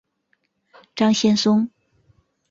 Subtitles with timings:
[0.95, 1.69] 张先松。